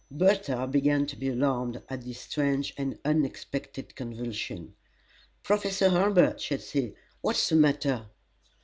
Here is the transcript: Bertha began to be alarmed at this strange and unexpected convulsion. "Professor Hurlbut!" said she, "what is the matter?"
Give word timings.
Bertha 0.09 0.65
began 0.65 1.05
to 1.05 1.15
be 1.15 1.29
alarmed 1.29 1.83
at 1.87 2.01
this 2.01 2.21
strange 2.21 2.73
and 2.75 2.97
unexpected 3.05 3.95
convulsion. 3.95 4.73
"Professor 5.43 5.89
Hurlbut!" 5.89 6.41
said 6.41 6.63
she, 6.63 6.95
"what 7.21 7.35
is 7.35 7.47
the 7.49 7.55
matter?" 7.55 8.07